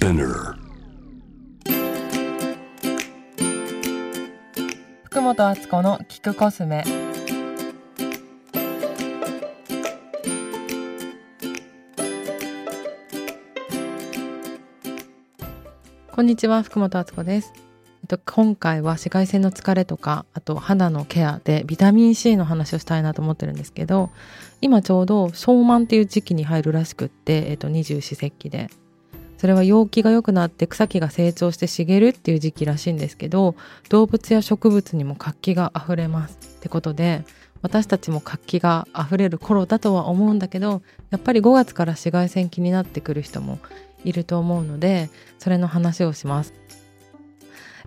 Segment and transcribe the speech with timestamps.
[0.00, 0.54] Spinner
[5.02, 6.84] 福本敦子の聞くコスメ。
[16.10, 17.52] こんにちは福本敦子です。
[17.56, 24.08] えっと今回は紫外線の疲れとかあと肌のケアでビタミン C の話をしたいなと思ってるんですけど
[24.62, 28.70] 今ちょうど小満っていう時期に入るらしくってえっと二十四節気で。
[29.40, 33.54] それは陽気が良くなって草木が成長して茂るっていう時期らしいんですけど
[33.88, 37.24] 動物や植物にも活気があふれますってことで
[37.62, 43.60] 私たちも活気があふれる頃だとは思うんだけどやっぱり5月から紫外線気になってくる人も
[44.04, 45.08] いると思うので
[45.38, 46.52] それの話をします。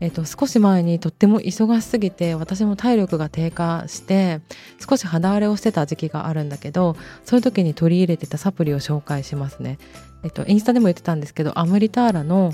[0.00, 4.40] えっと、少し前にとっても忙しすぎて私も体力が低下して
[4.78, 9.78] 少し肌荒れをしてた時期があるんだけどそういう時に取り入れてたサプリを紹介しますね。
[10.22, 12.52] えっと、インスタでも言ってたんですけどアムリターラの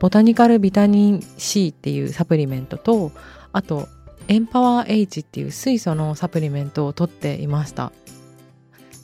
[0.00, 3.12] ボタニカルビタミン C っていうサプリメントと
[3.52, 3.88] あと
[4.28, 7.92] エンパワー H っていう水素のサプリメントを取っていました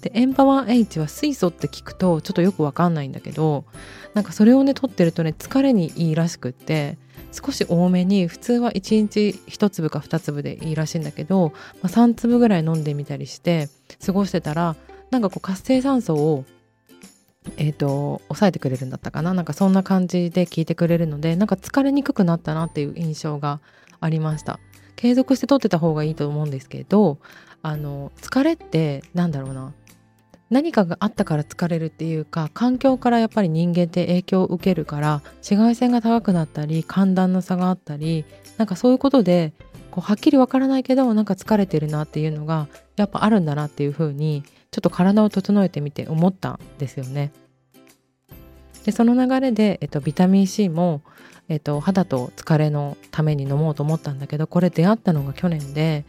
[0.05, 3.65] でエンパワー H は水素って聞くとちょっとよくわかんないんだけど
[4.13, 6.99] なんかそれをね取ってるとね疲れにいいらしくって
[7.33, 13.71] 少し多めに普通は1日1粒か2粒でいいらしいんだけど、まあ、3粒ぐらい飲んでみたりして
[14.05, 14.77] 過ごしてたら
[15.11, 16.45] なんかこう活性酸素を
[17.57, 19.35] えーと、抑えてくれるんだったかな？
[19.35, 23.61] なんかそんな感じで聞いてくれるのでなんか疲れにくくなったなっていう印象が
[24.01, 24.59] ありました。
[24.97, 27.19] 継続して取ってた方がいいと思うんですけど
[27.63, 29.75] あの疲れってなんだろうな？
[30.55, 38.25] 何かがあったから疲れるっていうか環境からやっぱり人間って影響を受けるから紫外線が高くなったり寒暖の差があったり
[38.57, 39.53] なんかそういうことで
[39.91, 47.33] こうはっきりわからないけどなんか疲れてるなっていうのがやっぱあるんだなっていうふうにちょっと体を整えてみて思ったんですよね。
[48.85, 51.03] でその流れで、えっと、ビタミン C も、
[51.49, 56.05] えっと、肌と疲れのために飲もうと思ったんだけどこれ出会ったのが去年で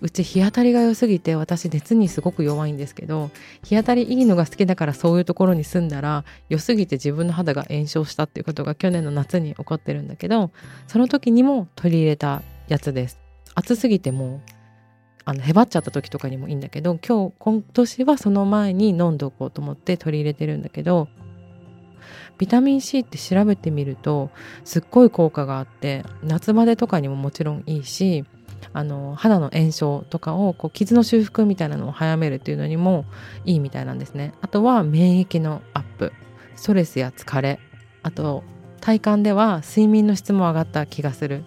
[0.00, 3.30] うち日当たりが良すぎて私熱にすごく弱いんですけど
[3.62, 10.50] 日当たりいいのが好きだからそういうところに住んだら良すぎて自分の肌が炎症したっていうことが去年の夏に起こってるんだけど
[10.86, 13.20] その時にも取り入れたやつです。
[13.54, 14.40] 暑すぎても
[15.24, 21.08] あのへばっちゃった時とかにもいいんだけど今日今年はその前に飲んでおこうと思って取り入れてるんだけど
[22.38, 24.30] ビタミン C って調べてみると
[24.64, 28.24] すっごい効果があって夏バテとかにももちろんいいし
[28.72, 33.04] あの肌の炎症とかをこう傷の修復みたいなのを早めるっていうのにも
[33.44, 34.32] いいみたいなんですね。
[34.40, 36.12] あとは免疫のアップ。
[36.56, 37.58] ストレスや疲れ。
[38.02, 38.44] あと
[38.80, 41.44] 体感では睡眠の質も上がった気がする。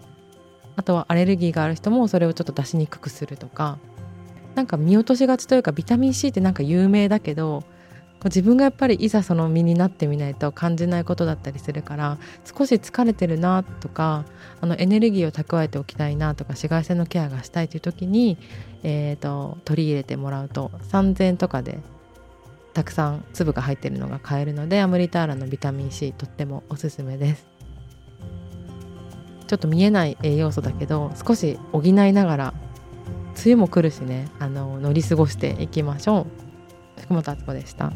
[0.75, 3.77] あとはアレルギーがある人もそれをちょっと出しにくくするとか。
[4.55, 7.63] なんか見落としがちというかビタミン C ってなんか有名だけど
[8.25, 14.25] 自分がやっぱりいざその身になってみないと感じないことだったりするから少し疲れてるなとか
[14.61, 18.37] あのエネルギーを蓄えておきたいなとか紫外線のケアがしたいという時に、
[18.83, 21.79] えーと、取り入れてもらうと3000円とかで
[22.73, 27.53] たくさん粒が入ってるのが買えるのでアムリターラのビタミン C とってもおすすめです。
[29.45, 32.53] ちょっと見えない栄養素だけど少し補いながら
[33.35, 36.25] 梅雨も来るしねあの乗り過ごしていきましょ
[36.97, 37.91] う福本敦子でした。